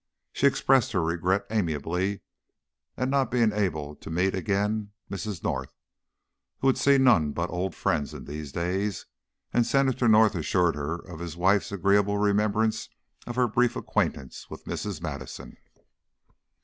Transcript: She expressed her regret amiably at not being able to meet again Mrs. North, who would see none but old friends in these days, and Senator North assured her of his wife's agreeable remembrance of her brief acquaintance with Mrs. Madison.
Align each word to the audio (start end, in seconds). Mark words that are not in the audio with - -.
She 0.33 0.47
expressed 0.47 0.93
her 0.93 1.03
regret 1.03 1.45
amiably 1.51 2.21
at 2.97 3.07
not 3.07 3.29
being 3.29 3.51
able 3.51 3.95
to 3.97 4.09
meet 4.09 4.33
again 4.33 4.93
Mrs. 5.11 5.43
North, 5.43 5.75
who 6.57 6.65
would 6.65 6.77
see 6.79 6.97
none 6.97 7.33
but 7.33 7.51
old 7.51 7.75
friends 7.75 8.11
in 8.11 8.25
these 8.25 8.51
days, 8.51 9.05
and 9.53 9.63
Senator 9.63 10.07
North 10.07 10.33
assured 10.33 10.73
her 10.73 10.95
of 10.95 11.19
his 11.19 11.37
wife's 11.37 11.71
agreeable 11.71 12.17
remembrance 12.17 12.89
of 13.27 13.35
her 13.35 13.47
brief 13.47 13.75
acquaintance 13.75 14.49
with 14.49 14.65
Mrs. 14.65 15.03
Madison. 15.03 15.55